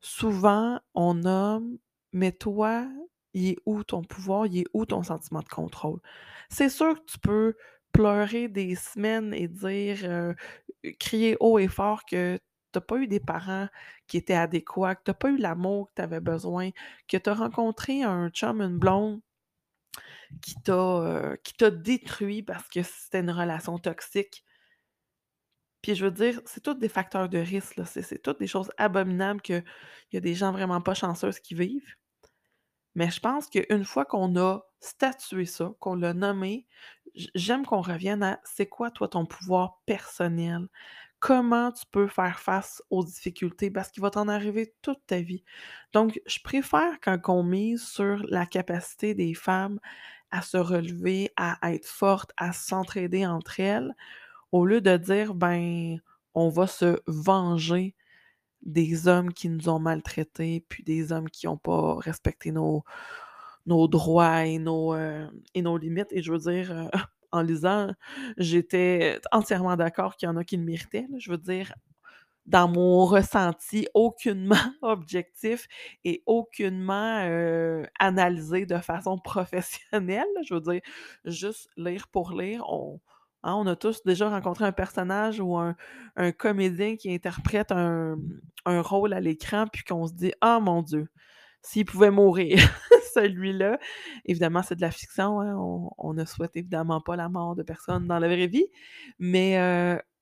[0.00, 1.76] souvent on nomme
[2.12, 2.88] Mais toi,
[3.34, 6.00] il est où ton pouvoir, il est où ton sentiment de contrôle?
[6.48, 7.56] C'est sûr que tu peux
[7.92, 10.34] pleurer des semaines et dire,
[10.98, 12.42] crier haut et fort que tu
[12.76, 13.68] n'as pas eu des parents
[14.06, 16.70] qui étaient adéquats, que tu n'as pas eu l'amour que tu avais besoin,
[17.06, 19.20] que tu as rencontré un chum, une blonde
[20.42, 24.44] qui t'a euh, qui t'a détruit parce que c'était une relation toxique.
[25.82, 27.80] Puis je veux dire, c'est tous des facteurs de risque.
[27.84, 29.62] C'est toutes des choses abominables qu'il
[30.12, 31.94] y a des gens vraiment pas chanceux qui vivent.
[32.94, 36.66] Mais je pense qu'une fois qu'on a statué ça, qu'on l'a nommé,
[37.34, 40.68] j'aime qu'on revienne à c'est quoi toi ton pouvoir personnel?
[41.18, 43.70] Comment tu peux faire face aux difficultés?
[43.70, 45.44] Parce qu'il va t'en arriver toute ta vie.
[45.92, 49.80] Donc, je préfère quand on mise sur la capacité des femmes
[50.34, 53.94] à se relever, à être fortes, à s'entraider entre elles,
[54.50, 55.98] au lieu de dire, ben,
[56.34, 57.94] on va se venger
[58.62, 62.82] des hommes qui nous ont maltraités, puis des hommes qui n'ont pas respecté nos,
[63.64, 66.10] droits et nos, euh, et nos limites.
[66.10, 66.88] Et je veux dire, euh,
[67.30, 67.92] en lisant,
[68.36, 71.06] j'étais entièrement d'accord qu'il y en a qui le méritaient.
[71.16, 71.72] Je veux dire,
[72.46, 75.66] dans mon ressenti aucunement objectif
[76.04, 77.18] et aucunement
[77.98, 80.26] analysé de façon professionnelle.
[80.46, 80.80] Je veux dire,
[81.24, 82.64] juste lire pour lire.
[82.68, 83.00] On,
[83.42, 85.74] hein, a tous déjà rencontré un personnage ou un,
[86.38, 88.16] comédien qui interprète un,
[88.66, 91.08] rôle à l'écran, puis qu'on se dit Ah mon Dieu,
[91.62, 92.58] s'il pouvait mourir,
[93.14, 93.78] celui-là.
[94.26, 95.40] Évidemment, c'est de la fiction.
[95.40, 95.54] Hein,
[95.98, 98.66] on, ne souhaite évidemment pas la mort de personne dans la vraie vie.
[99.18, 99.58] Mais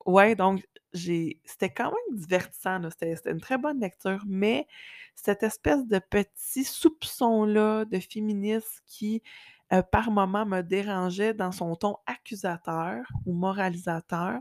[0.07, 4.67] Ouais, donc c'était quand même divertissant, c'était une très bonne lecture, mais
[5.15, 9.23] cette espèce de petit soupçon-là de féministe qui,
[9.73, 14.41] euh, par moments, me dérangeait dans son ton accusateur ou moralisateur,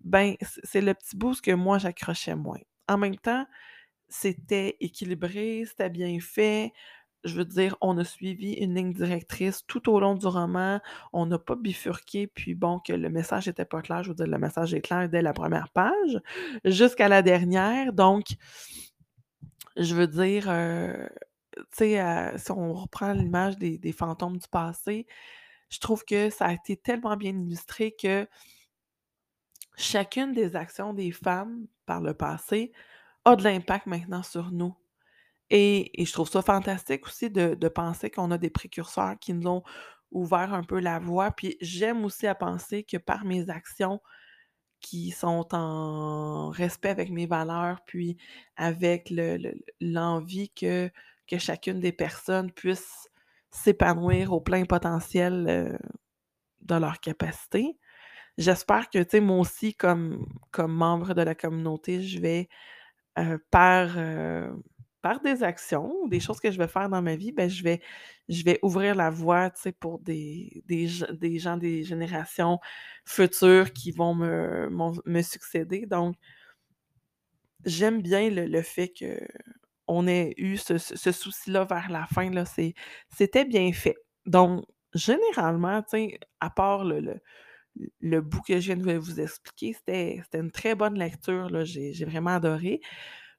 [0.00, 2.60] ben, c'est le petit bout que moi j'accrochais moins.
[2.88, 3.46] En même temps,
[4.08, 6.72] c'était équilibré, c'était bien fait,
[7.24, 10.80] je veux dire, on a suivi une ligne directrice tout au long du roman.
[11.12, 14.02] On n'a pas bifurqué, puis bon, que le message était pas clair.
[14.02, 16.20] Je veux dire, le message est clair dès la première page
[16.64, 17.92] jusqu'à la dernière.
[17.92, 18.26] Donc,
[19.76, 21.06] je veux dire, euh,
[21.56, 25.06] tu sais, euh, si on reprend l'image des fantômes du passé,
[25.70, 28.28] je trouve que ça a été tellement bien illustré que
[29.76, 32.72] chacune des actions des femmes par le passé
[33.24, 34.74] a de l'impact maintenant sur nous.
[35.50, 39.62] Et, je trouve ça fantastique aussi de, penser qu'on a des précurseurs qui nous ont
[40.10, 41.30] ouvert un peu la voie.
[41.32, 44.00] Puis j'aime aussi à penser que par mes actions
[44.80, 48.18] qui sont en respect avec mes valeurs, puis
[48.56, 50.90] avec le- le- l'envie que,
[51.26, 53.08] que chacune des personnes puisse
[53.50, 55.78] s'épanouir au plein potentiel euh,
[56.62, 57.78] de leur capacité.
[58.38, 62.48] J'espère que, tu sais, moi aussi, comme, comme membre de la communauté, je vais
[63.18, 64.52] euh, par, euh,
[65.04, 67.82] par des actions, des choses que je vais faire dans ma vie, ben, je vais,
[68.62, 72.58] ouvrir la voie, pour des, des, ge- des gens des générations
[73.04, 74.70] futures qui vont me,
[75.20, 75.84] succéder.
[75.84, 76.16] Donc,
[77.66, 79.20] j'aime bien le, fait que
[79.86, 82.44] on ait eu ce, ce- souci-là vers la fin, là,
[83.10, 83.96] c'était bien fait.
[84.26, 84.64] Donc,
[84.94, 85.82] généralement,
[86.40, 87.20] à part le, le,
[88.00, 92.36] le bout que je viens de vous expliquer, c'était, une très bonne lecture, j'ai vraiment
[92.36, 92.80] adoré.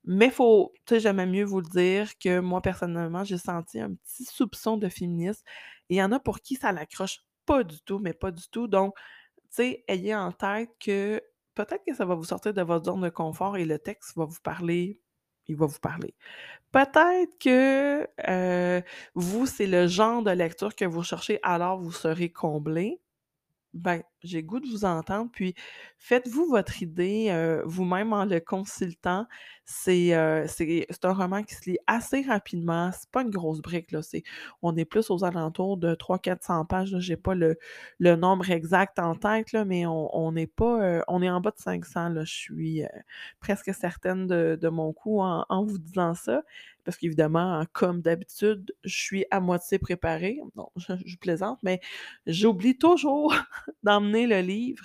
[0.05, 3.93] Mais faut, tu sais, j'aimais mieux vous le dire que moi, personnellement, j'ai senti un
[3.95, 5.43] petit soupçon de féminisme.
[5.89, 8.47] Et il y en a pour qui ça l'accroche pas du tout, mais pas du
[8.49, 8.67] tout.
[8.67, 8.95] Donc,
[9.35, 11.21] tu sais, ayez en tête que
[11.55, 14.25] peut-être que ça va vous sortir de votre zone de confort et le texte va
[14.25, 14.99] vous parler,
[15.47, 16.15] il va vous parler.
[16.71, 18.81] Peut-être que euh,
[19.15, 23.01] vous, c'est le genre de lecture que vous cherchez, alors vous serez comblé.
[23.73, 25.55] Ben, j'ai goût de vous entendre, puis
[25.97, 29.27] faites-vous votre idée, heu, vous-même en le consultant.
[29.65, 33.91] C'est, heu, c'est un roman qui se lit assez rapidement, c'est pas une grosse brique,
[33.91, 34.01] là,
[34.61, 37.57] on est plus aux alentours de 300-400 pages, là, j'ai pas le
[37.99, 41.59] le nombre exact en tête, là, mais on pas, heu, on est en bas de
[41.59, 42.83] 500, là, je suis,
[43.39, 46.43] presque certaine de de mon coup en en vous disant ça.
[46.83, 50.39] Parce qu'évidemment, comme d'habitude, je suis à moitié préparée.
[50.55, 51.79] Non, je je plaisante, mais
[52.27, 53.33] j'oublie toujours
[53.83, 54.83] d'emmener le livre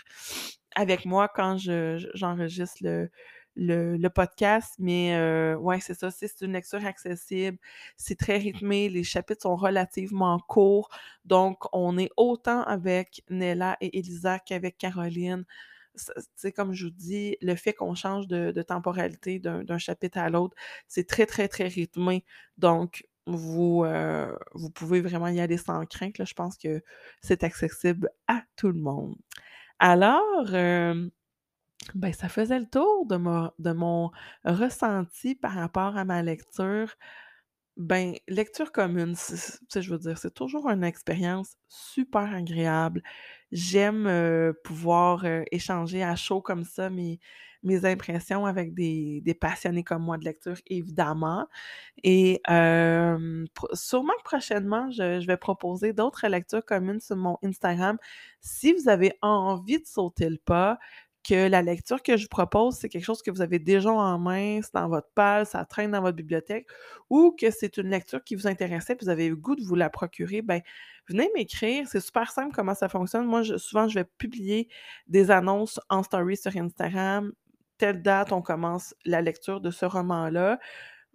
[0.77, 3.11] avec moi quand je je j'enregistre le
[3.57, 7.59] le le podcast, mais heu, ouais, c'est ça, c'est c'est une lecture accessible,
[7.97, 10.89] c'est très rythmé, les chapitres sont relativement courts,
[11.25, 15.45] donc on est autant avec Nella et Elisa qu'avec Caroline.
[16.37, 20.57] Sais, comme je vous dis, le fait qu'on change de temporalité d'un chapitre à l'autre,
[20.89, 22.25] c'est très, très, très rythmé,
[22.59, 26.25] donc vous, heu, vous pouvez vraiment y aller sans crainte, là.
[26.25, 26.83] Je pense que
[27.23, 29.17] c'est accessible à tout le monde.
[29.81, 31.11] Alors, hem,
[31.95, 34.11] ben, ça faisait le tour de mon de mon
[34.45, 36.95] ressenti par rapport à ma lecture.
[37.77, 39.15] Ben, lecture commune,
[39.75, 43.03] je veux dire, c'est toujours une expérience super agréable.
[43.53, 47.21] J'aime, heu, pouvoir, échanger à chaud comme ça mes
[47.63, 51.47] mes impressions avec des passionnés comme moi de lecture, évidemment.
[52.03, 57.99] Et sûrement que prochainement, je vais proposer d'autres lectures communes sur mon Instagram.
[58.41, 60.79] Si vous avez envie de sauter le pas,
[61.23, 64.19] que la lecture que je vous propose, c'est quelque chose que vous avez déjà en
[64.19, 66.67] main, c'est dans votre page, ça traîne dans votre bibliothèque,
[67.11, 69.75] ou que c'est une lecture qui vous intéressait, puis vous avez le goût de vous
[69.75, 70.63] la procurer, ben,
[71.09, 71.87] venez m'écrire.
[71.87, 73.27] C'est super simple comment ça fonctionne.
[73.27, 74.69] Moi, souvent, je vais publier
[75.09, 77.33] des annonces en story sur Instagram.
[77.81, 80.59] Telle date, on commence la lecture de ce roman-là.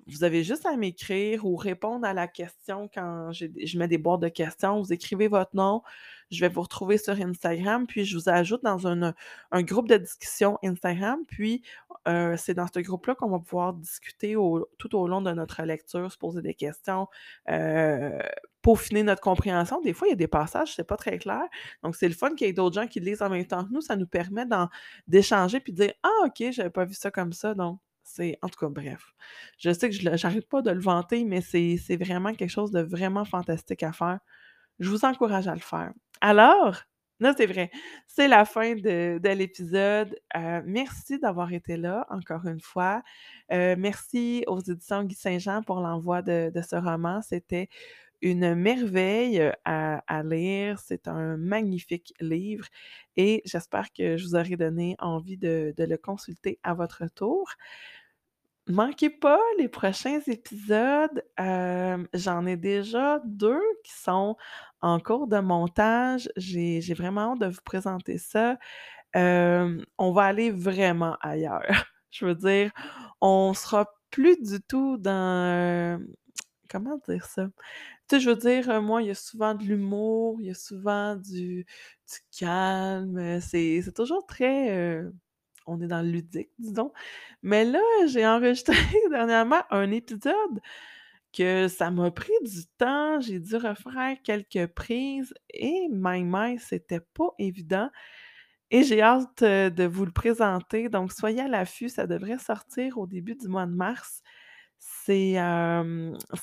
[0.07, 4.21] Vous avez juste à m'écrire ou répondre à la question quand je mets des boîtes
[4.21, 4.81] de questions.
[4.81, 5.83] Vous écrivez votre nom,
[6.31, 9.13] je vais vous retrouver sur Instagram, puis je vous ajoute dans un,
[9.61, 11.19] groupe de discussion Instagram.
[11.27, 11.61] Puis,
[12.07, 14.35] heu, c'est dans ce groupe-là qu'on va pouvoir discuter
[14.79, 17.07] tout au long de notre lecture, se poser des questions,
[17.47, 18.17] heu,
[18.65, 19.79] peaufiner notre compréhension.
[19.81, 21.43] Des fois, il y a des passages, c'est pas très clair.
[21.83, 23.71] Donc, c'est le fun qu'il y ait d'autres gens qui lisent en même temps que
[23.71, 23.81] nous.
[23.81, 24.45] Ça nous permet
[25.07, 28.49] d'échanger puis de dire: «Ah OK, j'avais pas vu ça comme ça», donc c'est en
[28.49, 29.13] tout cas, bref.
[29.59, 32.71] Je sais que je le j'arrête pas de le vanter, mais c'est vraiment quelque chose
[32.71, 34.19] de vraiment fantastique à faire.
[34.79, 35.93] Je vous encourage à le faire.
[36.21, 36.75] Alors,
[37.19, 37.71] là, c'est vrai,
[38.07, 40.15] c'est la fin de de l'épisode.
[40.35, 43.03] Heu, merci d'avoir été là, encore une fois.
[43.53, 47.21] Heu, merci aux éditions Guy Saint-Jean pour l'envoi de de ce roman.
[47.21, 47.69] C'était
[48.25, 50.79] une merveille, à lire.
[50.79, 52.65] C'est un magnifique livre
[53.17, 57.47] et j'espère que je vous aurai donné envie de le consulter à votre tour.
[58.67, 64.35] Manquez pas les prochains épisodes, j'en ai déjà 2 qui sont
[64.81, 66.27] en cours de montage.
[66.35, 68.57] J'ai vraiment hâte de vous présenter ça.
[69.13, 71.61] On va aller vraiment ailleurs.
[72.09, 72.71] Je veux dire,
[73.21, 75.99] on sera plus du tout dans,
[76.75, 77.47] comment dire ça?
[78.09, 80.51] Tu sais, je veux dire, heu, moi, il y a souvent de l'humour, il y
[80.51, 81.65] a souvent du
[82.39, 85.13] calme, heu, c'est toujours très, heu,
[85.67, 86.93] on est dans le ludique, disons.
[87.43, 88.75] Mais là, j'ai enregistré
[89.11, 90.61] dernièrement un épisode
[91.33, 97.01] que ça m'a pris du temps, j'ai dû refaire quelques prises et my my, c'était
[97.01, 97.89] pas évident
[98.71, 103.07] et j'ai hâte, de vous le présenter, donc soyez à l'affût, ça devrait sortir au
[103.07, 104.23] début du mois de mars.
[104.87, 105.35] C'est,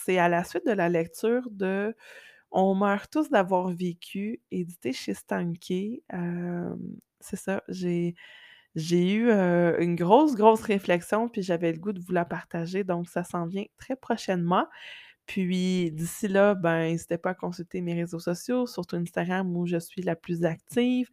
[0.05, 1.95] c'est à la suite de la lecture de
[2.51, 6.03] On meurt tous d'avoir vécu, édité chez Stankey.
[6.11, 6.79] Hem,
[7.21, 8.15] c'est ça, j'ai
[8.77, 13.09] j'ai eu, une grosse, grosse réflexion, puis j'avais le goût de vous la partager, donc
[13.09, 14.67] ça s'en vient très prochainement.
[15.27, 19.79] Puis d'ici là, ben, n'hésitez pas à consulter mes réseaux sociaux, surtout Instagram où je
[19.79, 21.09] suis la plus active.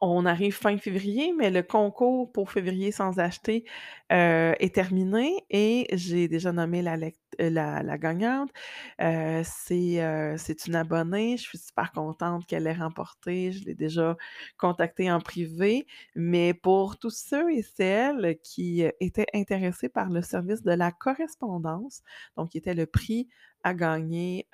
[0.00, 3.64] On arrive fin février, mais le concours pour février sans acheter,
[4.12, 6.96] heu, est terminé et j'ai déjà nommé la
[7.38, 8.50] la gagnante.
[8.98, 11.36] C'est, heu, c'est une abonnée.
[11.36, 13.52] Je suis super contente qu'elle ait remporté.
[13.52, 14.16] Je l'ai déjà
[14.56, 15.86] contactée en privé.
[16.14, 20.92] Mais pour tous ceux et celles qui, heu, étaient intéressés par le service de la
[20.92, 22.02] correspondance,
[22.36, 23.28] donc qui était le prix
[23.62, 24.46] à gagner,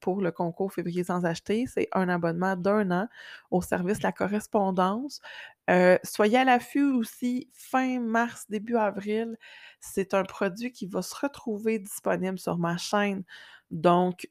[0.00, 3.08] pour le concours février sans acheter, c'est un abonnement d'un an
[3.50, 5.20] au service de la correspondance.
[5.68, 9.36] Heu, soyez à l'affût aussi, fin mars, début avril,
[9.80, 13.24] c'est un produit qui va se retrouver disponible sur ma chaîne.
[13.70, 14.28] Donc,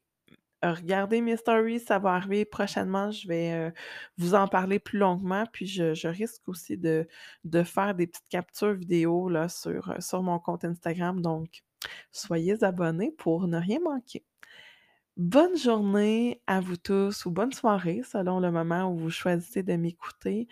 [0.64, 3.12] regardez mes stories, ça va arriver prochainement.
[3.12, 3.74] Je vais, heu,
[4.18, 9.30] vous en parler plus longuement, puis je risque aussi de faire des petites captures vidéo
[9.50, 11.64] sur mon compte Instagram, donc
[12.12, 14.26] soyez abonnés pour ne rien manquer.
[15.18, 19.74] Bonne journée à vous tous ou bonne soirée selon le moment où vous choisissez de
[19.76, 20.48] m'écouter.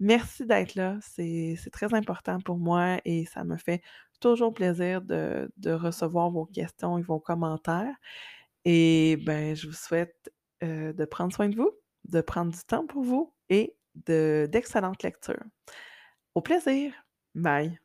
[0.00, 3.80] Merci d'être là, c'est très important pour moi et ça me fait
[4.20, 7.94] toujours plaisir de de recevoir vos questions et vos commentaires
[8.64, 10.32] et ben, je vous souhaite,
[10.62, 11.70] heu, de prendre soin de vous,
[12.04, 13.76] de prendre du temps pour vous et
[14.06, 15.44] de d'excellentes lectures.
[16.34, 16.92] Au plaisir.
[17.34, 17.78] Bye.